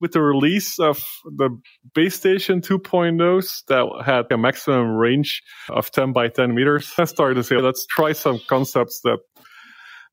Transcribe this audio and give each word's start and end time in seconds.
with 0.00 0.12
the 0.12 0.22
release 0.22 0.78
of 0.78 1.02
the 1.24 1.50
base 1.94 2.14
station 2.14 2.60
2.0s 2.60 3.64
that 3.68 4.02
had 4.04 4.32
a 4.32 4.38
maximum 4.38 4.96
range 4.96 5.42
of 5.68 5.90
10 5.90 6.12
by 6.12 6.28
10 6.28 6.54
meters, 6.54 6.92
I 6.98 7.04
started 7.04 7.34
to 7.34 7.44
say, 7.44 7.56
let's 7.56 7.86
try 7.86 8.12
some 8.12 8.40
concepts 8.48 9.00
that 9.04 9.18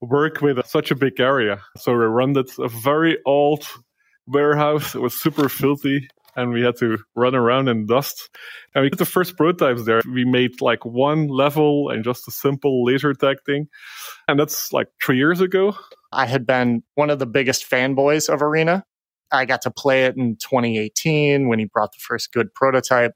work 0.02 0.42
with 0.42 0.66
such 0.68 0.92
a 0.92 0.96
big 0.96 1.20
area. 1.20 1.62
So 1.78 1.94
we 1.94 2.06
rented 2.06 2.50
a 2.60 2.68
very 2.68 3.18
old 3.26 3.66
warehouse. 4.28 4.94
It 4.94 5.02
was 5.02 5.20
super 5.20 5.50
filthy 5.50 6.08
and 6.36 6.52
we 6.52 6.62
had 6.62 6.78
to 6.78 7.00
run 7.16 7.34
around 7.34 7.68
in 7.68 7.88
dust. 7.88 8.30
And 8.76 8.84
we 8.84 8.90
did 8.90 9.00
the 9.00 9.06
first 9.06 9.36
prototypes 9.36 9.86
there. 9.86 10.02
We 10.06 10.24
made 10.24 10.62
like 10.62 10.86
one 10.86 11.28
level 11.28 11.90
and 11.90 12.04
just 12.04 12.28
a 12.28 12.32
simple 12.32 12.86
laser 12.86 13.14
tag 13.14 13.38
thing. 13.46 13.68
And 14.28 14.40
that's 14.40 14.72
like 14.72 14.88
three 15.04 15.18
years 15.18 15.42
ago. 15.42 15.76
I 16.12 16.28
had 16.28 16.46
been 16.46 16.84
one 16.94 17.10
of 17.10 17.20
the 17.20 17.26
biggest 17.26 17.70
fanboys 17.70 18.32
of 18.32 18.42
Arena. 18.42 18.86
I 19.32 19.46
got 19.46 19.62
to 19.64 19.72
play 19.72 20.06
it 20.06 20.16
in 20.16 20.36
2018 20.38 21.48
when 21.48 21.60
he 21.60 21.66
brought 21.66 21.92
the 21.92 22.00
first 22.00 22.32
good 22.32 22.54
prototype 22.54 23.14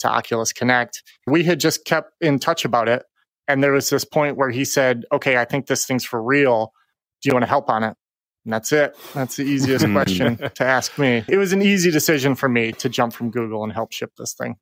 to 0.00 0.08
Oculus 0.08 0.52
Connect. 0.52 1.02
We 1.26 1.44
had 1.44 1.60
just 1.60 1.84
kept 1.84 2.12
in 2.20 2.38
touch 2.38 2.64
about 2.64 2.88
it. 2.88 3.04
And 3.46 3.62
there 3.62 3.72
was 3.72 3.90
this 3.90 4.04
point 4.04 4.36
where 4.36 4.50
he 4.50 4.64
said, 4.64 5.04
Okay, 5.12 5.38
I 5.38 5.44
think 5.44 5.66
this 5.66 5.86
thing's 5.86 6.04
for 6.04 6.22
real. 6.22 6.72
Do 7.22 7.28
you 7.28 7.34
want 7.34 7.42
to 7.44 7.48
help 7.48 7.68
on 7.70 7.82
it? 7.82 7.96
And 8.44 8.52
that's 8.52 8.72
it. 8.72 8.96
That's 9.14 9.36
the 9.36 9.44
easiest 9.44 9.84
hmm. 9.84 9.92
question 9.92 10.36
to 10.54 10.64
ask 10.64 10.96
me. 10.98 11.24
It 11.28 11.36
was 11.36 11.52
an 11.52 11.62
easy 11.62 11.90
decision 11.90 12.34
for 12.34 12.48
me 12.48 12.72
to 12.72 12.88
jump 12.88 13.12
from 13.12 13.30
Google 13.30 13.64
and 13.64 13.72
help 13.72 13.92
ship 13.92 14.12
this 14.16 14.34
thing. 14.34 14.56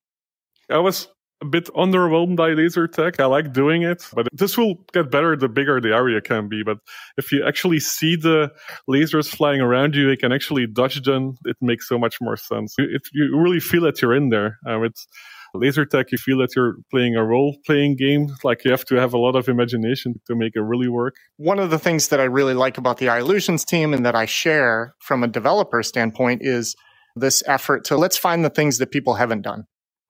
I 0.71 0.79
was 0.79 1.09
a 1.43 1.45
bit 1.45 1.67
underwhelmed 1.75 2.37
by 2.37 2.51
laser 2.51 2.89
tag. 2.89 3.21
I 3.21 3.27
like 3.27 3.53
doing 3.53 3.83
it, 3.83 4.03
but 4.15 4.27
this 4.33 4.57
will 4.57 4.77
get 4.93 5.11
better 5.11 5.37
the 5.37 5.49
bigger 5.49 5.81
the 5.81 5.95
area 5.95 6.21
can 6.21 6.49
be. 6.49 6.63
But 6.63 6.79
if 7.19 7.31
you 7.31 7.47
actually 7.47 7.81
see 7.81 8.17
the 8.17 8.51
lasers 8.89 9.29
flying 9.29 9.61
around 9.61 9.95
you, 9.95 10.11
you 10.11 10.17
can 10.17 10.33
actually 10.33 10.67
dodge 10.67 11.03
them. 11.03 11.37
It 11.45 11.57
makes 11.61 11.89
so 11.89 11.99
much 11.99 12.17
more 12.21 12.37
sense. 12.37 12.75
If 12.79 13.03
you 13.13 13.39
really 13.39 13.61
feel 13.61 13.83
that 13.83 14.01
you're 14.01 14.15
in 14.15 14.31
there, 14.31 14.59
um, 14.67 14.85
it's 14.85 15.07
laser 15.55 15.85
tag, 15.85 16.07
you 16.13 16.19
feel 16.19 16.39
that 16.39 16.55
you're 16.57 16.77
playing 16.91 17.17
a 17.17 17.25
role 17.25 17.57
playing 17.67 17.97
game. 17.97 18.29
Like 18.43 18.65
you 18.65 18.71
have 18.71 18.85
to 18.87 18.97
have 18.97 19.13
a 19.13 19.19
lot 19.19 19.37
of 19.37 19.49
imagination 19.49 20.15
to 20.27 20.35
make 20.35 20.53
it 20.55 20.61
really 20.61 20.89
work. 20.89 21.17
One 21.37 21.59
of 21.59 21.71
the 21.71 21.79
things 21.79 22.09
that 22.09 22.21
I 22.21 22.25
really 22.25 22.55
like 22.55 22.79
about 22.79 22.99
the 22.99 23.09
I-Illusions 23.09 23.65
team 23.65 23.93
and 23.93 24.05
that 24.07 24.15
I 24.15 24.27
share 24.27 24.95
from 25.01 25.23
a 25.23 25.29
developer 25.29 25.83
standpoint 25.83 26.43
is 26.43 26.77
this 27.15 27.43
effort 27.47 27.85
to 27.87 27.97
let's 27.97 28.17
find 28.17 28.45
the 28.45 28.51
things 28.51 28.79
that 28.79 28.91
people 28.91 29.15
haven't 29.15 29.43
done 29.43 29.65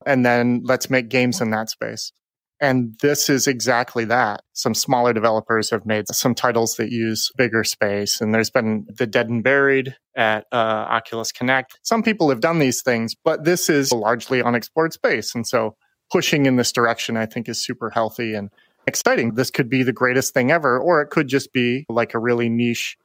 and 0.05 0.25
then 0.25 0.63
let's 0.65 0.91
make 0.91 1.09
games 1.09 1.41
in 1.41 1.51
that 1.51 1.71
space. 1.71 2.13
And 2.61 2.95
this 3.03 3.29
is 3.29 3.47
exactly 3.47 4.07
that. 4.07 4.41
Some 4.55 4.75
smaller 4.75 5.13
developers 5.13 5.71
have 5.71 5.85
made 5.85 6.07
some 6.11 6.35
titles 6.35 6.77
that 6.77 6.91
use 6.91 7.31
bigger 7.37 7.65
space. 7.65 8.21
And 8.21 8.35
there's 8.35 8.51
been 8.51 8.87
The 8.89 9.07
Dead 9.07 9.29
and 9.29 9.45
Buried 9.45 9.95
at 10.17 10.47
uh, 10.51 10.57
Oculus 10.89 11.33
Connect. 11.33 11.79
Some 11.83 12.03
people 12.03 12.31
have 12.31 12.41
done 12.41 12.59
these 12.59 12.81
things, 12.81 13.15
but 13.23 13.45
this 13.45 13.69
is 13.69 13.93
largely 13.93 14.43
unexplored 14.43 14.95
space. 14.95 15.35
And 15.35 15.47
so 15.47 15.77
pushing 16.11 16.47
in 16.47 16.57
this 16.57 16.73
direction, 16.73 17.17
I 17.17 17.27
think, 17.27 17.47
is 17.49 17.63
super 17.63 17.91
healthy 17.91 18.35
and 18.35 18.49
exciting. 18.87 19.35
This 19.35 19.51
could 19.51 19.69
be 19.69 19.83
the 19.83 19.93
greatest 19.93 20.33
thing 20.33 20.51
ever, 20.51 20.79
or 20.79 21.03
it 21.03 21.11
could 21.11 21.29
just 21.29 21.53
be 21.53 21.85
like 21.91 22.15
a 22.15 22.19
really 22.19 22.49
niche 22.49 22.97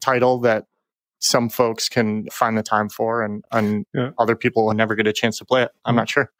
title 0.00 0.38
that 0.40 0.66
some 1.22 1.48
folks 1.48 1.88
can 1.88 2.28
find 2.30 2.58
the 2.58 2.62
time 2.62 2.88
for 2.88 3.22
and, 3.22 3.44
and 3.52 3.86
yeah. 3.94 4.10
other 4.18 4.34
people 4.34 4.66
will 4.66 4.74
never 4.74 4.94
get 4.94 5.06
a 5.06 5.12
chance 5.12 5.38
to 5.38 5.44
play 5.44 5.62
it. 5.62 5.70
I'm 5.84 5.94
mm. 5.94 5.98
not 5.98 6.10
sure 6.10 6.30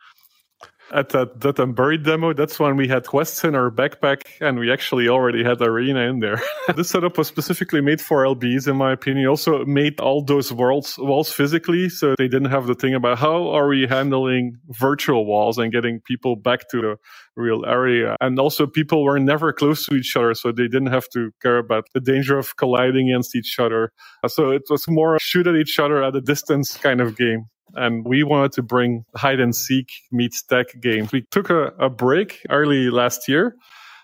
at 0.92 1.10
that 1.10 1.38
Dead 1.38 1.58
and 1.58 1.74
Buried 1.74 2.04
demo, 2.04 2.32
that's 2.32 2.58
when 2.58 2.76
we 2.76 2.88
had 2.88 3.06
quests 3.06 3.44
in 3.44 3.54
our 3.54 3.70
backpack 3.70 4.22
and 4.40 4.58
we 4.58 4.70
actually 4.70 5.08
already 5.08 5.42
had 5.42 5.60
arena 5.62 6.00
in 6.00 6.18
there. 6.20 6.40
this 6.76 6.90
setup 6.90 7.16
was 7.18 7.28
specifically 7.28 7.80
made 7.80 8.00
for 8.00 8.24
LBs, 8.24 8.68
in 8.68 8.76
my 8.76 8.92
opinion. 8.92 9.26
Also 9.26 9.64
made 9.64 10.00
all 10.00 10.22
those 10.22 10.52
worlds 10.52 10.96
walls 10.98 11.32
physically, 11.32 11.88
so 11.88 12.14
they 12.18 12.28
didn't 12.28 12.50
have 12.50 12.66
the 12.66 12.74
thing 12.74 12.94
about 12.94 13.18
how 13.18 13.48
are 13.50 13.68
we 13.68 13.86
handling 13.86 14.58
virtual 14.68 15.24
walls 15.24 15.58
and 15.58 15.72
getting 15.72 16.00
people 16.00 16.36
back 16.36 16.68
to 16.70 16.80
the 16.80 16.96
real 17.36 17.64
area. 17.64 18.16
And 18.20 18.38
also 18.38 18.66
people 18.66 19.04
were 19.04 19.18
never 19.18 19.52
close 19.52 19.86
to 19.86 19.94
each 19.94 20.16
other, 20.16 20.34
so 20.34 20.52
they 20.52 20.68
didn't 20.68 20.92
have 20.92 21.08
to 21.10 21.30
care 21.40 21.58
about 21.58 21.84
the 21.94 22.00
danger 22.00 22.38
of 22.38 22.56
colliding 22.56 23.10
against 23.10 23.34
each 23.34 23.58
other. 23.58 23.92
So 24.26 24.50
it 24.50 24.62
was 24.68 24.86
more 24.88 25.18
shoot 25.20 25.46
at 25.46 25.56
each 25.56 25.78
other 25.78 26.02
at 26.02 26.14
a 26.16 26.20
distance 26.20 26.76
kind 26.76 27.00
of 27.00 27.16
game 27.16 27.46
and 27.74 28.04
we 28.04 28.22
wanted 28.22 28.52
to 28.52 28.62
bring 28.62 29.04
hide 29.16 29.40
and 29.40 29.54
seek 29.54 29.88
meets 30.10 30.42
tech 30.42 30.66
games. 30.80 31.12
We 31.12 31.22
took 31.30 31.50
a, 31.50 31.66
a 31.78 31.88
break 31.88 32.40
early 32.50 32.90
last 32.90 33.28
year 33.28 33.56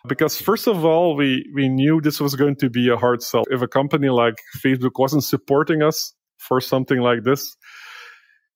because 0.06 0.40
first 0.40 0.66
of 0.66 0.84
all, 0.84 1.16
we, 1.16 1.44
we 1.54 1.68
knew 1.68 2.00
this 2.00 2.20
was 2.20 2.34
going 2.34 2.56
to 2.56 2.70
be 2.70 2.88
a 2.88 2.96
hard 2.96 3.22
sell. 3.22 3.44
If 3.50 3.62
a 3.62 3.68
company 3.68 4.08
like 4.08 4.36
Facebook 4.58 4.92
wasn't 4.98 5.24
supporting 5.24 5.82
us 5.82 6.14
for 6.38 6.60
something 6.60 6.98
like 6.98 7.24
this, 7.24 7.56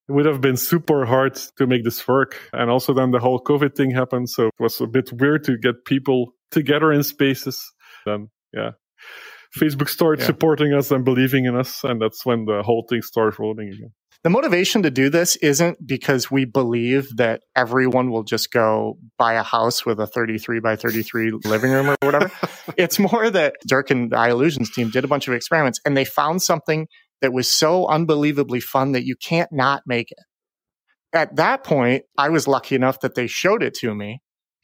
it 0.08 0.12
would 0.12 0.26
have 0.26 0.40
been 0.40 0.56
super 0.56 1.04
hard 1.04 1.38
to 1.58 1.66
make 1.66 1.84
this 1.84 2.06
work. 2.06 2.38
And 2.52 2.70
also 2.70 2.92
then 2.92 3.10
the 3.10 3.18
whole 3.18 3.40
COVID 3.40 3.76
thing 3.76 3.90
happened. 3.90 4.28
So 4.28 4.46
it 4.46 4.54
was 4.58 4.80
a 4.80 4.86
bit 4.86 5.12
weird 5.12 5.44
to 5.44 5.56
get 5.56 5.84
people 5.84 6.34
together 6.50 6.92
in 6.92 7.02
spaces. 7.02 7.62
Then, 8.04 8.28
yeah. 8.52 8.72
Facebook 9.56 9.88
started 9.88 10.20
yeah. 10.20 10.26
supporting 10.26 10.72
us 10.72 10.90
and 10.90 11.04
believing 11.04 11.44
in 11.44 11.56
us. 11.56 11.84
And 11.84 12.00
that's 12.00 12.24
when 12.24 12.46
the 12.46 12.62
whole 12.62 12.86
thing 12.88 13.02
started 13.02 13.38
rolling 13.38 13.68
again. 13.68 13.92
The 14.25 14.31
motivation 14.31 14.84
to 14.84 14.91
do 14.91 15.10
this 15.10 15.34
isn't 15.37 15.84
because 15.84 16.31
we 16.31 16.44
believe 16.44 17.16
that 17.16 17.43
everyone 17.56 18.12
will 18.12 18.22
just 18.22 18.53
go 18.53 18.99
buy 19.19 19.34
a 19.34 19.43
house 19.43 19.84
with 19.84 19.99
a 19.99 20.06
33 20.06 20.60
by 20.60 20.77
33 20.77 21.33
living 21.44 21.72
room 21.72 21.91
or 21.91 21.97
whatever. 22.03 22.31
it's 22.77 23.00
more 23.00 23.31
that 23.31 23.56
Dirk 23.66 23.91
and 23.91 24.12
the 24.12 24.19
I-Illusions 24.19 24.71
team 24.71 24.91
did 24.91 25.03
a 25.03 25.09
bunch 25.09 25.27
of 25.27 25.34
experiments 25.34 25.81
and 25.84 25.97
they 25.97 26.05
found 26.05 26.41
something 26.41 26.87
that 27.21 27.33
was 27.33 27.49
so 27.49 27.88
unbelievably 27.88 28.60
fun 28.60 28.93
that 28.93 29.05
you 29.05 29.16
can't 29.16 29.50
not 29.53 29.83
make 29.87 30.12
it. 30.12 30.19
At 31.12 31.34
that 31.37 31.65
point, 31.65 32.04
I 32.16 32.28
was 32.28 32.47
lucky 32.47 32.77
enough 32.77 33.00
that 33.00 33.16
they 33.16 33.27
showed 33.27 33.62
it 33.62 33.75
to 33.75 33.93
me. 33.93 34.21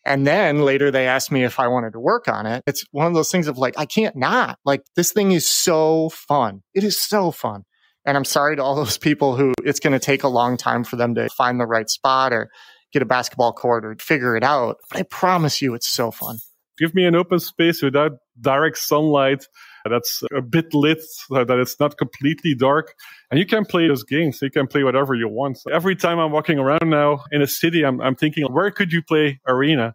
And 0.07 0.25
then 0.25 0.63
later 0.63 0.93
they 0.93 1.09
asked 1.09 1.33
me 1.33 1.43
if 1.43 1.59
I 1.59 1.67
wanted 1.67 1.95
to 1.95 2.01
work 2.01 2.29
on 2.29 2.47
it. 2.47 2.63
It's 2.67 2.85
one 2.93 3.07
of 3.09 3.15
those 3.15 3.31
things 3.31 3.49
of 3.49 3.59
like, 3.59 3.77
I 3.77 3.87
can't 3.87 4.17
not. 4.17 4.59
Like, 4.65 4.83
this 4.95 5.13
thing 5.13 5.33
is 5.33 5.49
so 5.49 6.11
fun. 6.11 6.63
It 6.75 6.85
is 6.85 6.99
so 7.01 7.33
fun. 7.33 7.65
And 8.09 8.17
I'm 8.17 8.25
sorry 8.25 8.57
to 8.57 8.63
all 8.63 8.75
those 8.75 8.97
people 8.97 9.37
who 9.37 9.53
it's 9.63 9.81
going 9.81 9.93
to 9.93 9.99
take 9.99 10.23
a 10.23 10.29
long 10.29 10.57
time 10.57 10.83
for 10.83 10.97
them 10.97 11.15
to 11.17 11.29
find 11.29 11.61
the 11.61 11.67
right 11.67 11.91
spot 11.91 12.33
or 12.33 12.51
get 12.91 13.03
a 13.03 13.05
basketball 13.05 13.53
court 13.53 13.85
or 13.85 13.97
figure 14.01 14.35
it 14.35 14.43
out. 14.43 14.79
But 14.91 15.01
I 15.01 15.03
promise 15.03 15.61
you, 15.61 15.75
it's 15.75 15.91
so 15.91 16.11
fun. 16.11 16.39
Give 16.79 16.95
me 16.95 17.05
an 17.05 17.15
open 17.15 17.39
space 17.39 17.83
without 17.83 18.13
direct 18.41 18.79
sunlight 18.79 19.45
that's 19.91 20.23
a 20.35 20.41
bit 20.41 20.73
lit 20.73 21.03
so 21.03 21.45
that 21.45 21.59
it's 21.59 21.79
not 21.79 21.99
completely 21.99 22.55
dark. 22.55 22.95
And 23.31 23.39
you 23.39 23.45
can 23.45 23.67
play 23.67 23.89
those 23.89 24.05
games. 24.05 24.41
You 24.41 24.51
can 24.51 24.69
play 24.69 24.85
whatever 24.85 25.15
you 25.15 25.29
want. 25.29 25.59
So 25.59 25.71
every 25.71 25.95
time 25.95 26.19
I'm 26.19 26.33
walking 26.33 26.59
around 26.59 26.89
now 26.89 27.25
in 27.31 27.43
a 27.43 27.47
city, 27.47 27.85
I'm, 27.85 28.01
I'm 28.01 28.15
thinking, 28.15 28.47
where 28.51 28.71
could 28.71 28.91
you 28.91 29.03
play 29.03 29.39
arena? 29.47 29.95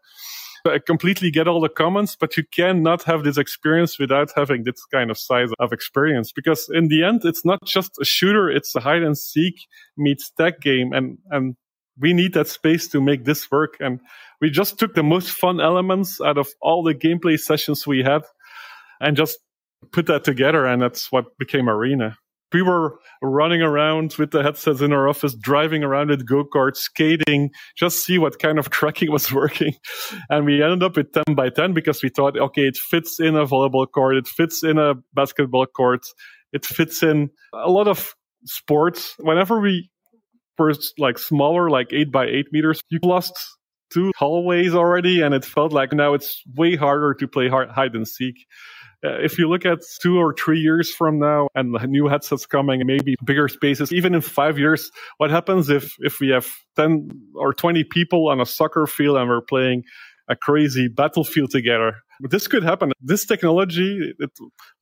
I 0.67 0.79
completely 0.79 1.31
get 1.31 1.47
all 1.47 1.61
the 1.61 1.69
comments, 1.69 2.15
but 2.15 2.37
you 2.37 2.43
cannot 2.43 3.03
have 3.03 3.23
this 3.23 3.37
experience 3.37 3.99
without 3.99 4.31
having 4.35 4.63
this 4.63 4.83
kind 4.85 5.11
of 5.11 5.17
size 5.17 5.49
of 5.59 5.73
experience. 5.73 6.31
Because 6.31 6.69
in 6.73 6.87
the 6.87 7.03
end, 7.03 7.21
it's 7.25 7.45
not 7.45 7.59
just 7.65 7.91
a 8.01 8.05
shooter, 8.05 8.49
it's 8.49 8.75
a 8.75 8.79
hide 8.79 9.03
and 9.03 9.17
seek 9.17 9.55
meets 9.97 10.31
tech 10.31 10.61
game. 10.61 10.93
And, 10.93 11.17
and 11.29 11.55
we 11.99 12.13
need 12.13 12.33
that 12.33 12.47
space 12.47 12.87
to 12.89 13.01
make 13.01 13.25
this 13.25 13.49
work. 13.51 13.75
And 13.79 13.99
we 14.41 14.49
just 14.49 14.79
took 14.79 14.95
the 14.95 15.03
most 15.03 15.31
fun 15.31 15.59
elements 15.59 16.19
out 16.21 16.37
of 16.37 16.47
all 16.61 16.83
the 16.83 16.95
gameplay 16.95 17.39
sessions 17.39 17.85
we 17.85 18.03
had 18.03 18.23
and 18.99 19.17
just 19.17 19.39
put 19.91 20.07
that 20.07 20.23
together. 20.23 20.65
And 20.65 20.81
that's 20.81 21.11
what 21.11 21.37
became 21.37 21.69
Arena 21.69 22.17
we 22.53 22.61
were 22.61 22.99
running 23.21 23.61
around 23.61 24.15
with 24.17 24.31
the 24.31 24.43
headsets 24.43 24.81
in 24.81 24.93
our 24.93 25.07
office, 25.09 25.33
driving 25.33 25.83
around 25.83 26.09
with 26.09 26.25
go 26.25 26.43
karts, 26.43 26.77
skating, 26.77 27.51
just 27.75 28.05
see 28.05 28.17
what 28.17 28.39
kind 28.39 28.59
of 28.59 28.69
tracking 28.71 29.11
was 29.11 29.31
working. 29.31 29.73
And 30.29 30.45
we 30.45 30.63
ended 30.63 30.83
up 30.83 30.95
with 30.95 31.11
10 31.11 31.35
by 31.35 31.49
10 31.49 31.73
because 31.73 32.01
we 32.03 32.09
thought, 32.09 32.37
okay, 32.37 32.67
it 32.67 32.77
fits 32.77 33.19
in 33.19 33.35
a 33.35 33.45
volleyball 33.45 33.89
court, 33.89 34.17
it 34.17 34.27
fits 34.27 34.63
in 34.63 34.77
a 34.77 34.95
basketball 35.13 35.65
court, 35.65 36.05
it 36.51 36.65
fits 36.65 37.03
in 37.03 37.29
a 37.53 37.69
lot 37.69 37.87
of 37.87 38.13
sports. 38.45 39.15
Whenever 39.19 39.59
we 39.59 39.89
were 40.57 40.73
like 40.97 41.17
smaller, 41.17 41.69
like 41.69 41.91
8 41.91 42.11
by 42.11 42.25
8 42.25 42.45
meters, 42.51 42.83
you 42.89 42.99
lost 43.03 43.33
two 43.93 44.11
hallways 44.15 44.73
already, 44.73 45.21
and 45.21 45.33
it 45.33 45.45
felt 45.45 45.71
like 45.71 45.93
now 45.93 46.13
it's 46.13 46.41
way 46.55 46.75
harder 46.75 47.13
to 47.15 47.27
play 47.27 47.49
hide 47.49 47.95
and 47.95 48.07
seek. 48.07 48.47
Uh, 49.05 49.19
if 49.19 49.37
you 49.37 49.49
look 49.49 49.65
at 49.65 49.79
two 50.01 50.17
or 50.17 50.33
three 50.33 50.59
years 50.59 50.93
from 50.93 51.19
now 51.19 51.49
and 51.55 51.73
new 51.89 52.07
headsets 52.07 52.45
coming, 52.45 52.81
maybe 52.85 53.15
bigger 53.25 53.49
spaces, 53.49 53.91
even 53.91 54.15
in 54.15 54.21
five 54.21 54.57
years, 54.57 54.91
what 55.17 55.29
happens 55.29 55.69
if, 55.69 55.95
if 55.99 56.21
we 56.21 56.29
have 56.29 56.47
10 56.77 57.09
or 57.35 57.53
20 57.53 57.83
people 57.83 58.29
on 58.29 58.39
a 58.39 58.45
soccer 58.45 58.87
field 58.87 59.17
and 59.17 59.27
we're 59.27 59.41
playing 59.41 59.83
a 60.29 60.37
crazy 60.37 60.87
battlefield 60.87 61.51
together? 61.51 61.97
This 62.21 62.47
could 62.47 62.63
happen. 62.63 62.93
This 63.01 63.25
technology, 63.25 64.13
it, 64.19 64.31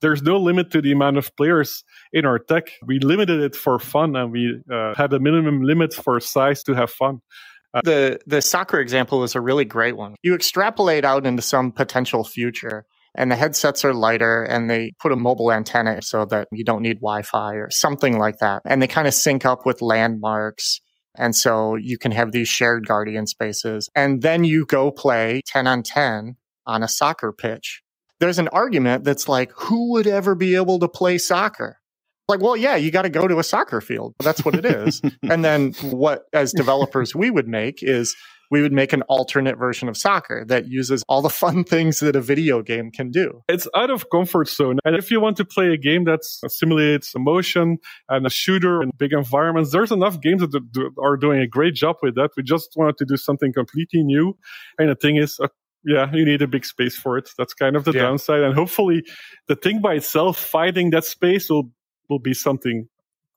there's 0.02 0.22
no 0.22 0.38
limit 0.38 0.70
to 0.72 0.82
the 0.82 0.92
amount 0.92 1.18
of 1.18 1.36
players 1.36 1.84
in 2.14 2.24
our 2.26 2.38
tech. 2.38 2.66
We 2.86 3.00
limited 3.00 3.40
it 3.40 3.56
for 3.56 3.80
fun 3.80 4.16
and 4.16 4.32
we 4.32 4.62
uh, 4.72 4.94
had 4.94 5.14
a 5.14 5.20
minimum 5.20 5.64
limit 5.64 5.96
for 5.96 6.20
size 6.20 6.62
to 6.64 6.76
have 6.76 6.92
fun. 6.92 7.22
Uh, 7.74 7.82
the 7.84 8.20
the 8.28 8.42
soccer 8.42 8.80
example 8.80 9.24
is 9.24 9.36
a 9.36 9.42
really 9.42 9.66
great 9.66 9.96
one. 9.96 10.16
You 10.24 10.36
extrapolate 10.36 11.06
out 11.06 11.26
into 11.26 11.42
some 11.42 11.72
potential 11.72 12.24
future 12.24 12.86
and 13.16 13.32
the 13.32 13.36
headsets 13.36 13.84
are 13.84 13.94
lighter 13.94 14.44
and 14.44 14.70
they 14.70 14.94
put 15.00 15.12
a 15.12 15.16
mobile 15.16 15.52
antenna 15.52 16.02
so 16.02 16.26
that 16.26 16.48
you 16.52 16.64
don't 16.64 16.82
need 16.82 17.00
Wi-Fi 17.00 17.56
or 17.56 17.70
something 17.70 18.18
like 18.18 18.38
that. 18.40 18.62
And 18.66 18.82
they 18.82 18.88
kind 18.88 19.08
of 19.08 19.14
sync 19.14 19.46
up 19.46 19.66
with 19.66 19.82
landmarks. 19.82 20.80
And 21.16 21.36
so 21.36 21.76
you 21.76 21.98
can 21.98 22.12
have 22.14 22.32
these 22.32 22.48
shared 22.48 22.88
guardian 22.88 23.28
spaces 23.28 23.90
and 23.96 24.22
then 24.22 24.44
you 24.46 24.66
go 24.66 24.92
play 24.92 25.42
10 25.46 25.68
on 25.68 25.84
10 25.84 26.38
on 26.66 26.84
a 26.84 26.88
soccer 26.88 27.34
pitch. 27.34 27.82
There's 28.20 28.40
an 28.40 28.48
argument 28.50 29.04
that's 29.04 29.28
like, 29.28 29.52
who 29.54 29.92
would 29.92 30.08
ever 30.08 30.36
be 30.36 30.56
able 30.56 30.80
to 30.80 30.88
play 30.88 31.18
soccer? 31.18 31.81
Like, 32.32 32.42
well, 32.42 32.58
yeah, 32.58 32.76
you 32.76 32.90
got 32.90 33.04
to 33.04 33.10
go 33.10 33.28
to 33.28 33.38
a 33.40 33.44
soccer 33.44 33.82
field. 33.82 34.16
That's 34.20 34.44
what 34.44 34.56
it 34.56 34.66
is. 34.66 35.02
and 35.24 35.46
then 35.46 35.74
what, 35.82 36.24
as 36.34 36.54
developers, 36.54 37.14
we 37.14 37.30
would 37.30 37.48
make 37.48 37.84
is 37.84 38.16
we 38.52 38.62
would 38.62 38.74
make 38.74 38.92
an 38.94 39.02
alternate 39.04 39.58
version 39.58 39.88
of 39.88 39.96
soccer 39.96 40.44
that 40.48 40.68
uses 40.68 41.04
all 41.08 41.22
the 41.22 41.30
fun 41.30 41.64
things 41.64 42.02
that 42.02 42.16
a 42.16 42.22
video 42.22 42.62
game 42.62 42.92
can 42.92 43.10
do. 43.10 43.42
It's 43.48 43.68
out 43.76 43.90
of 43.90 44.10
comfort 44.10 44.50
zone. 44.50 44.80
And 44.84 44.96
if 44.96 45.10
you 45.10 45.22
want 45.22 45.38
to 45.38 45.46
play 45.46 45.74
a 45.74 45.78
game 45.78 46.04
that 46.04 46.20
simulates 46.24 47.16
emotion 47.16 47.78
and 48.10 48.28
a 48.28 48.30
shooter 48.30 48.84
in 48.84 48.92
big 48.98 49.14
environments, 49.14 49.72
there's 49.72 49.92
enough 49.92 50.20
games 50.22 50.42
that 50.42 50.92
are 51.02 51.18
doing 51.18 51.40
a 51.40 51.48
great 51.48 51.76
job 51.76 51.96
with 52.04 52.16
that. 52.16 52.32
We 52.36 52.44
just 52.44 52.74
wanted 52.76 52.98
to 52.98 53.06
do 53.06 53.16
something 53.16 53.54
completely 53.54 54.04
new. 54.04 54.38
And 54.78 54.90
the 54.90 54.96
thing 54.96 55.16
is, 55.16 55.40
uh, 55.40 55.48
yeah, 55.86 56.12
you 56.14 56.26
need 56.26 56.42
a 56.42 56.48
big 56.48 56.66
space 56.66 56.96
for 56.96 57.18
it. 57.18 57.30
That's 57.38 57.54
kind 57.54 57.76
of 57.76 57.86
the 57.86 57.94
yeah. 57.94 58.04
downside. 58.04 58.42
And 58.42 58.54
hopefully 58.54 59.04
the 59.48 59.56
thing 59.56 59.82
by 59.82 59.96
itself 59.96 60.38
finding 60.38 60.92
that 60.92 61.06
space 61.06 61.50
will, 61.50 61.72
will 62.12 62.20
be 62.20 62.34
something 62.34 62.88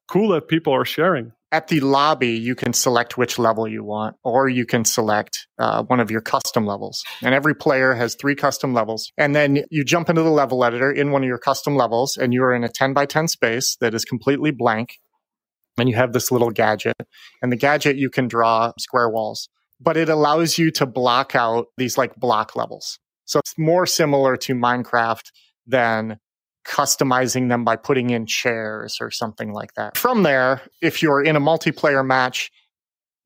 cool 0.09 0.29
that 0.31 0.49
people 0.49 0.75
are 0.75 0.85
sharing 0.85 1.33
at 1.55 1.69
the 1.69 1.79
lobby, 1.79 2.31
you 2.31 2.57
can 2.57 2.73
select 2.73 3.17
which 3.17 3.39
level 3.39 3.69
you 3.69 3.85
want, 3.85 4.17
or 4.25 4.49
you 4.49 4.67
can 4.67 4.85
select 4.85 5.47
uh, 5.57 5.85
one 5.85 6.01
of 6.01 6.11
your 6.11 6.21
custom 6.21 6.67
levels. 6.67 7.05
And 7.23 7.33
every 7.33 7.55
player 7.55 7.95
has 7.95 8.17
three 8.17 8.35
custom 8.35 8.75
levels. 8.75 9.13
And 9.17 9.37
then 9.37 9.63
you 9.71 9.85
jump 9.85 10.11
into 10.11 10.23
the 10.23 10.33
level 10.33 10.65
editor 10.65 10.91
in 10.91 11.13
one 11.13 11.23
of 11.23 11.29
your 11.29 11.39
custom 11.39 11.77
levels, 11.77 12.17
and 12.17 12.35
you 12.35 12.43
are 12.43 12.53
in 12.53 12.65
a 12.65 12.69
10 12.69 12.93
by 12.93 13.07
10 13.07 13.29
space 13.29 13.77
that 13.77 13.95
is 13.95 14.05
completely 14.05 14.51
blank. 14.51 14.99
And 15.79 15.89
you 15.89 15.95
have 15.95 16.13
this 16.13 16.33
little 16.33 16.51
gadget. 16.51 16.97
And 17.41 17.53
the 17.53 17.57
gadget, 17.57 17.95
you 17.95 18.11
can 18.11 18.27
draw 18.27 18.73
square 18.81 19.09
walls, 19.09 19.49
but 19.81 19.97
it 19.97 20.09
allows 20.09 20.59
you 20.59 20.73
to 20.73 20.87
block 20.87 21.37
out 21.37 21.67
these 21.77 21.97
like 21.97 22.17
block 22.17 22.57
levels. 22.57 22.99
So 23.27 23.39
it's 23.39 23.55
more 23.57 23.87
similar 23.87 24.37
to 24.39 24.55
Minecraft 24.55 25.31
than 25.69 26.19
customizing 26.67 27.49
them 27.49 27.65
by 27.65 27.77
putting 27.77 28.11
in 28.11 28.27
chairs 28.27 28.99
or 29.01 29.11
something 29.11 29.53
like 29.53 29.75
that. 29.75 29.97
From 29.97 30.23
there, 30.23 30.63
if 30.81 31.03
you're 31.03 31.23
in 31.23 31.37
a 31.37 31.41
multiplayer 31.41 32.05
match, 32.05 32.51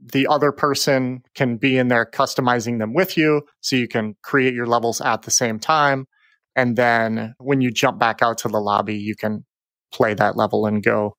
the 0.01 0.27
other 0.27 0.53
person 0.53 1.23
can 1.35 1.57
be 1.57 1.77
in 1.77 1.89
there 1.89 2.07
customizing 2.07 2.79
them 2.79 2.95
with 2.95 3.17
you 3.17 3.43
so 3.61 3.77
you 3.77 3.89
can 3.89 4.15
create 4.23 4.55
your 4.55 4.67
levels 4.67 5.01
at 5.01 5.23
the 5.23 5.31
same 5.31 5.59
time. 5.59 6.07
And 6.55 6.77
then 6.77 7.35
when 7.39 7.61
you 7.61 7.71
jump 7.71 7.99
back 7.99 8.23
out 8.23 8.39
to 8.39 8.49
the 8.49 8.61
lobby, 8.61 8.97
you 8.97 9.15
can 9.17 9.45
play 9.93 10.15
that 10.15 10.37
level 10.37 10.67
and 10.67 10.83
go 10.83 11.17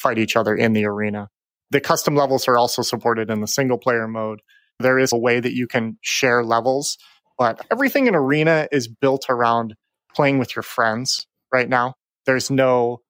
fight 0.00 0.18
each 0.18 0.36
other 0.36 0.54
in 0.54 0.72
the 0.72 0.84
arena. 0.84 1.28
The 1.70 1.80
custom 1.80 2.14
levels 2.14 2.46
are 2.48 2.56
also 2.56 2.82
supported 2.82 3.30
in 3.30 3.40
the 3.40 3.48
single 3.48 3.78
player 3.78 4.06
mode. 4.06 4.40
There 4.78 4.98
is 4.98 5.12
a 5.12 5.18
way 5.18 5.40
that 5.40 5.54
you 5.54 5.66
can 5.66 5.98
share 6.02 6.44
levels, 6.44 6.98
but 7.38 7.64
everything 7.70 8.06
in 8.06 8.14
Arena 8.14 8.68
is 8.70 8.88
built 8.88 9.26
around 9.28 9.74
playing 10.14 10.38
with 10.38 10.54
your 10.54 10.62
friends 10.62 11.26
right 11.54 11.68
now. 11.68 11.94
There's 12.26 12.50
no 12.50 13.00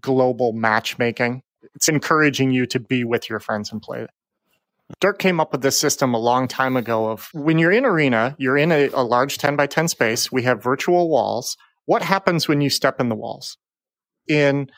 global 0.00 0.52
matchmaking. 0.52 1.42
It's 1.74 1.88
encouraging 1.88 2.52
you 2.52 2.66
to 2.66 2.78
be 2.78 3.02
with 3.02 3.28
your 3.28 3.40
friends 3.40 3.72
and 3.72 3.82
play. 3.82 4.06
Dirk 5.00 5.18
came 5.18 5.40
up 5.40 5.50
with 5.50 5.62
this 5.62 5.78
system 5.78 6.12
a 6.12 6.18
long 6.18 6.46
time 6.46 6.76
ago 6.76 7.08
of 7.08 7.28
when 7.32 7.58
you're 7.58 7.72
in 7.72 7.86
arena, 7.86 8.36
you're 8.38 8.58
in 8.58 8.70
a, 8.70 8.90
a 8.90 9.02
large 9.02 9.38
10 9.38 9.56
by 9.56 9.66
10 9.66 9.88
space. 9.88 10.30
We 10.30 10.42
have 10.42 10.62
virtual 10.62 11.08
walls. 11.08 11.56
What 11.86 12.02
happens 12.02 12.46
when 12.46 12.60
you 12.60 12.68
step 12.68 13.00
in 13.00 13.08
the 13.08 13.14
walls? 13.14 13.56
In 14.28 14.68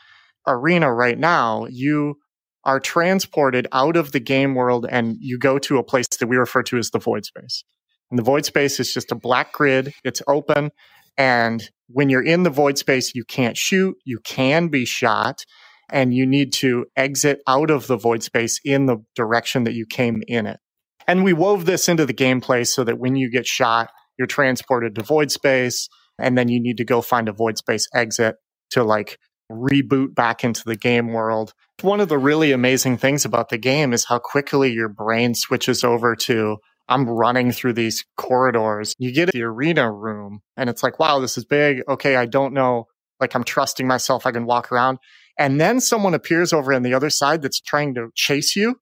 arena 0.46 0.93
right 0.93 1.19
now, 1.19 1.67
you 1.69 2.19
are 2.64 2.81
transported 2.81 3.67
out 3.73 3.96
of 3.96 4.12
the 4.12 4.20
game 4.20 4.55
world 4.55 4.87
and 4.88 5.17
you 5.19 5.38
go 5.38 5.58
to 5.58 5.78
a 5.78 5.84
place 5.84 6.06
that 6.19 6.26
we 6.28 6.37
refer 6.37 6.62
to 6.64 6.78
as 6.78 6.90
the 6.90 6.99
void 7.00 7.25
space. 7.25 7.64
And 8.11 8.19
the 8.19 8.25
void 8.25 8.44
space 8.44 8.78
is 8.78 8.94
just 8.94 9.11
a 9.11 9.17
black 9.17 9.52
grid. 9.52 9.93
It's 10.05 10.23
open 10.28 10.70
and 11.17 11.69
when 11.88 12.09
you're 12.09 12.25
in 12.25 12.43
the 12.43 12.50
void 12.50 12.79
space, 12.79 13.15
you 13.15 13.25
can't 13.25 13.56
shoot, 13.56 13.97
you 14.05 14.19
can 14.25 14.69
be 14.69 14.85
shot, 14.85 15.44
and 15.91 16.12
you 16.12 16.27
need 16.27 16.53
to 16.55 16.87
exit 16.97 17.41
out 17.47 17.71
of 17.71 17.87
the 17.87 17.97
void 17.97 18.23
space 18.23 18.61
in 18.65 18.87
the 18.87 18.99
direction 19.15 19.65
that 19.65 19.75
you 19.75 19.87
came 19.87 20.23
in 20.27 20.47
it. 20.47 20.59
And 21.06 21.23
we 21.23 21.33
wove 21.33 21.67
this 21.67 21.88
into 21.88 22.05
the 22.05 22.15
gameplay 22.15 22.67
so 22.67 22.83
that 22.85 22.99
when 22.99 23.15
you 23.15 23.31
get 23.31 23.47
shot, 23.47 23.91
you're 24.19 24.27
transported 24.27 24.94
to 24.97 25.03
void 25.03 25.31
space, 25.31 25.88
and 26.19 26.37
then 26.37 26.49
you 26.49 26.61
need 26.61 26.79
to 26.79 26.85
go 26.85 27.03
find 27.03 27.29
a 27.29 27.33
void 27.33 27.59
space 27.59 27.87
exit 27.94 28.37
to 28.71 28.83
like 28.83 29.19
reboot 29.50 30.15
back 30.15 30.43
into 30.43 30.65
the 30.65 30.77
game 30.77 31.12
world. 31.12 31.53
One 31.83 32.00
of 32.00 32.09
the 32.09 32.19
really 32.19 32.53
amazing 32.53 32.97
things 32.97 33.25
about 33.25 33.50
the 33.50 33.59
game 33.59 33.93
is 33.93 34.06
how 34.06 34.19
quickly 34.19 34.73
your 34.73 34.88
brain 34.88 35.35
switches 35.35 35.85
over 35.85 36.17
to 36.17 36.56
I'm 36.88 37.09
running 37.09 37.53
through 37.53 37.75
these 37.75 38.05
corridors. 38.17 38.94
You 38.99 39.12
get 39.12 39.33
the 39.33 39.43
arena 39.43 39.91
room 39.91 40.43
and 40.56 40.71
it's 40.71 40.83
like, 40.83 40.99
wow, 40.99 41.19
this 41.19 41.37
is 41.37 41.44
big. 41.44 41.83
Okay. 41.88 42.17
I 42.17 42.27
don't 42.27 42.55
know. 42.55 42.87
Like 43.21 43.35
I'm 43.35 43.44
trusting 43.44 43.87
myself. 43.87 44.27
I 44.27 44.33
can 44.33 44.47
walk 44.47 44.71
around. 44.71 44.99
And 45.38 45.61
then 45.61 45.81
someone 45.81 46.15
appears 46.15 46.53
over 46.53 46.73
on 46.73 46.83
the 46.83 46.94
other 46.94 47.11
side 47.11 47.43
that's 47.43 47.61
trying 47.61 47.94
to 47.94 48.11
chase 48.15 48.56
you. 48.56 48.81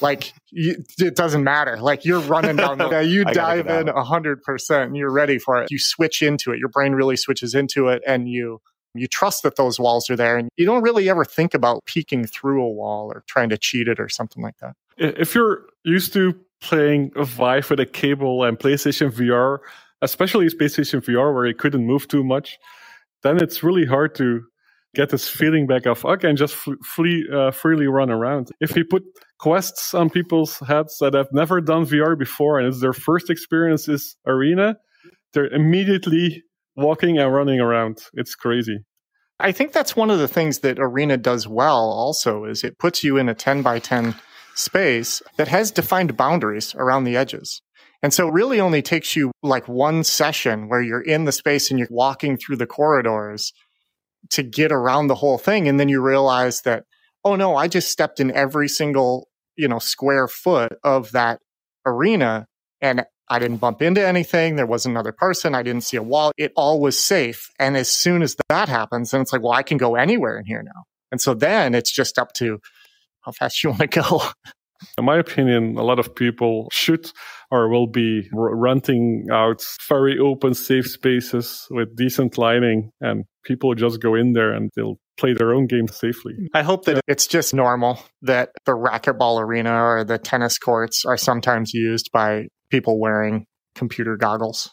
Like 0.00 0.32
you, 0.50 0.76
it 0.98 1.16
doesn't 1.16 1.44
matter. 1.44 1.76
Like 1.76 2.04
you're 2.04 2.20
running 2.20 2.56
down 2.56 2.78
the, 2.78 3.00
you 3.06 3.24
dive 3.24 3.66
in 3.66 3.88
a 3.88 4.04
hundred 4.04 4.42
percent 4.42 4.88
and 4.88 4.96
you're 4.96 5.12
ready 5.12 5.38
for 5.38 5.62
it. 5.62 5.70
You 5.70 5.78
switch 5.78 6.22
into 6.22 6.52
it. 6.52 6.58
Your 6.58 6.68
brain 6.68 6.92
really 6.92 7.16
switches 7.16 7.54
into 7.54 7.88
it 7.88 8.02
and 8.06 8.28
you, 8.28 8.60
you 8.94 9.08
trust 9.08 9.42
that 9.42 9.56
those 9.56 9.80
walls 9.80 10.08
are 10.08 10.16
there 10.16 10.36
and 10.36 10.48
you 10.56 10.66
don't 10.66 10.82
really 10.82 11.08
ever 11.08 11.24
think 11.24 11.54
about 11.54 11.84
peeking 11.84 12.26
through 12.26 12.62
a 12.62 12.68
wall 12.68 13.10
or 13.12 13.24
trying 13.26 13.48
to 13.48 13.58
cheat 13.58 13.88
it 13.88 13.98
or 13.98 14.08
something 14.08 14.42
like 14.42 14.56
that. 14.58 14.74
If 14.96 15.34
you're 15.34 15.62
used 15.84 16.12
to 16.12 16.34
playing 16.62 17.10
Vive 17.16 17.68
with 17.68 17.80
a 17.80 17.86
cable 17.86 18.44
and 18.44 18.58
PlayStation 18.58 19.10
VR, 19.10 19.58
especially 20.00 20.46
PlayStation 20.46 21.04
VR 21.04 21.34
where 21.34 21.46
you 21.46 21.54
couldn't 21.54 21.86
move 21.86 22.08
too 22.08 22.24
much, 22.24 22.58
then 23.22 23.42
it's 23.42 23.62
really 23.62 23.84
hard 23.84 24.14
to 24.16 24.42
get 24.94 25.10
this 25.10 25.28
feeling 25.28 25.66
back 25.66 25.86
of 25.86 26.04
okay, 26.04 26.28
and 26.28 26.38
just 26.38 26.56
uh, 26.66 27.50
freely 27.50 27.86
run 27.86 28.10
around. 28.10 28.50
If 28.60 28.74
we 28.74 28.84
put 28.84 29.02
quests 29.38 29.94
on 29.94 30.10
people's 30.10 30.58
heads 30.60 30.98
that 31.00 31.14
have 31.14 31.28
never 31.32 31.60
done 31.60 31.86
VR 31.86 32.18
before 32.18 32.58
and 32.58 32.68
it's 32.68 32.80
their 32.80 32.92
first 32.92 33.30
experience 33.30 33.88
is 33.88 34.16
arena, 34.26 34.76
they're 35.32 35.48
immediately 35.48 36.42
walking 36.76 37.18
and 37.18 37.32
running 37.32 37.60
around. 37.60 38.04
It's 38.14 38.34
crazy. 38.34 38.78
I 39.40 39.50
think 39.50 39.72
that's 39.72 39.96
one 39.96 40.10
of 40.10 40.18
the 40.18 40.28
things 40.28 40.60
that 40.60 40.78
arena 40.78 41.16
does 41.16 41.48
well 41.48 41.90
also 41.90 42.44
is 42.44 42.62
it 42.62 42.78
puts 42.78 43.02
you 43.02 43.16
in 43.16 43.28
a 43.28 43.34
10 43.34 43.62
by 43.62 43.78
10 43.78 44.14
space 44.54 45.22
that 45.36 45.48
has 45.48 45.70
defined 45.70 46.16
boundaries 46.16 46.74
around 46.74 47.04
the 47.04 47.16
edges. 47.16 47.62
And 48.02 48.12
so 48.12 48.28
it 48.28 48.32
really 48.32 48.60
only 48.60 48.82
takes 48.82 49.14
you 49.14 49.30
like 49.42 49.68
one 49.68 50.02
session 50.02 50.68
where 50.68 50.82
you're 50.82 51.00
in 51.00 51.24
the 51.24 51.32
space 51.32 51.70
and 51.70 51.78
you're 51.78 51.88
walking 51.90 52.36
through 52.36 52.56
the 52.56 52.66
corridors 52.66 53.52
to 54.30 54.42
get 54.42 54.72
around 54.72 55.06
the 55.06 55.14
whole 55.14 55.38
thing. 55.38 55.68
And 55.68 55.78
then 55.78 55.88
you 55.88 56.00
realize 56.00 56.62
that, 56.62 56.84
oh 57.24 57.36
no, 57.36 57.54
I 57.54 57.68
just 57.68 57.90
stepped 57.90 58.18
in 58.18 58.32
every 58.32 58.68
single, 58.68 59.28
you 59.56 59.68
know, 59.68 59.78
square 59.78 60.26
foot 60.26 60.72
of 60.82 61.12
that 61.12 61.40
arena 61.86 62.46
and 62.80 63.04
I 63.28 63.38
didn't 63.38 63.58
bump 63.58 63.80
into 63.80 64.04
anything. 64.06 64.56
There 64.56 64.66
was 64.66 64.84
another 64.84 65.12
person. 65.12 65.54
I 65.54 65.62
didn't 65.62 65.84
see 65.84 65.96
a 65.96 66.02
wall. 66.02 66.32
It 66.36 66.52
all 66.56 66.80
was 66.80 66.98
safe. 66.98 67.48
And 67.58 67.76
as 67.76 67.90
soon 67.90 68.22
as 68.22 68.36
that 68.48 68.68
happens, 68.68 69.10
then 69.12 69.20
it's 69.20 69.32
like, 69.32 69.42
well, 69.42 69.52
I 69.52 69.62
can 69.62 69.78
go 69.78 69.94
anywhere 69.94 70.38
in 70.38 70.44
here 70.44 70.62
now. 70.62 70.82
And 71.10 71.20
so 71.20 71.32
then 71.32 71.74
it's 71.74 71.90
just 71.90 72.18
up 72.18 72.32
to 72.34 72.58
how 73.22 73.32
fast 73.32 73.62
you 73.62 73.70
want 73.70 73.80
to 73.80 73.86
go. 74.00 74.22
In 74.98 75.04
my 75.04 75.16
opinion, 75.16 75.76
a 75.76 75.82
lot 75.82 75.98
of 75.98 76.14
people 76.14 76.68
should 76.72 77.10
or 77.50 77.68
will 77.68 77.86
be 77.86 78.28
renting 78.32 79.26
out 79.30 79.64
very 79.88 80.18
open, 80.18 80.54
safe 80.54 80.86
spaces 80.86 81.66
with 81.70 81.94
decent 81.96 82.36
lighting, 82.36 82.90
and 83.00 83.24
people 83.44 83.74
just 83.74 84.00
go 84.00 84.14
in 84.14 84.32
there 84.32 84.52
and 84.52 84.70
they'll 84.74 84.98
play 85.18 85.34
their 85.34 85.54
own 85.54 85.66
game 85.66 85.86
safely. 85.86 86.34
I 86.54 86.62
hope 86.62 86.84
that 86.86 87.00
it's 87.06 87.26
just 87.26 87.54
normal 87.54 88.00
that 88.22 88.50
the 88.64 88.72
racquetball 88.72 89.40
arena 89.40 89.72
or 89.72 90.04
the 90.04 90.18
tennis 90.18 90.58
courts 90.58 91.04
are 91.04 91.16
sometimes 91.16 91.72
used 91.72 92.10
by 92.12 92.48
people 92.70 92.98
wearing 92.98 93.46
computer 93.74 94.16
goggles. 94.16 94.70